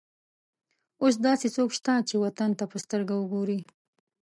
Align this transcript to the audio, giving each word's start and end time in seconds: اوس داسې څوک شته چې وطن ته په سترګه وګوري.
اوس 1.01 1.15
داسې 1.27 1.47
څوک 1.55 1.69
شته 1.77 1.93
چې 2.07 2.15
وطن 2.23 2.51
ته 2.59 2.65
په 2.71 2.77
سترګه 2.83 3.13
وګوري. 3.17 3.59